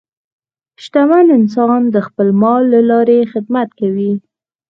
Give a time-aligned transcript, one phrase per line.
[0.83, 4.11] شتمن انسان د خپل مال له لارې خدمت کوي.